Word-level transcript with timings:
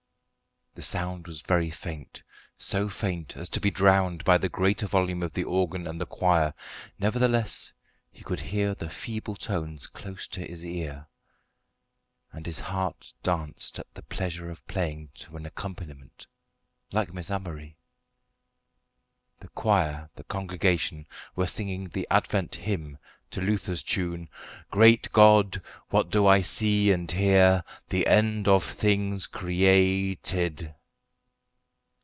The 0.73 0.81
sound 0.81 1.27
was 1.27 1.41
very 1.41 1.69
faint, 1.69 2.23
so 2.57 2.87
faint 2.87 3.35
as 3.35 3.49
to 3.49 3.59
be 3.59 3.69
drowned 3.69 4.23
by 4.23 4.37
the 4.37 4.47
greater 4.47 4.87
volume 4.87 5.21
of 5.21 5.33
the 5.33 5.43
organ 5.43 5.85
and 5.85 5.99
the 5.99 6.05
choir. 6.05 6.53
Nevertheless 6.97 7.73
he 8.09 8.23
could 8.23 8.39
hear 8.39 8.73
the 8.73 8.89
feeble 8.89 9.35
tones 9.35 9.85
close 9.85 10.29
to 10.29 10.39
his 10.39 10.65
ear, 10.65 11.07
and 12.31 12.45
his 12.45 12.61
heart 12.61 13.13
danced 13.21 13.79
at 13.79 13.93
the 13.93 14.01
pleasure 14.03 14.49
of 14.49 14.65
playing 14.65 15.09
to 15.15 15.35
an 15.35 15.45
accompaniment, 15.45 16.25
like 16.93 17.13
Miss 17.13 17.29
Amory. 17.29 17.75
The 19.41 19.49
choir, 19.49 20.09
the 20.15 20.23
congregation, 20.23 21.07
were 21.35 21.47
singing 21.47 21.89
the 21.89 22.07
Advent 22.11 22.55
hymn 22.55 22.97
to 23.31 23.41
Luther's 23.41 23.81
tune 23.81 24.29
"Great 24.69 25.11
God, 25.13 25.61
what 25.89 26.11
do 26.11 26.27
I 26.27 26.41
see 26.41 26.91
and 26.91 27.09
hear? 27.09 27.63
The 27.89 28.05
end 28.05 28.47
of 28.47 28.63
things 28.63 29.25
created." 29.25 30.75